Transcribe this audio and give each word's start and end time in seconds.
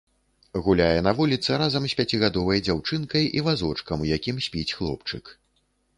Гуляе 0.67 0.99
на 1.07 1.11
вуліцы 1.19 1.51
разам 1.63 1.85
з 1.93 1.97
пяцігадовай 2.01 2.63
дзяўчынкай 2.69 3.23
і 3.41 3.45
вазочкам, 3.49 3.97
у 4.07 4.11
якім 4.17 4.37
спіць 4.47 4.69
хлопчык. 4.79 5.35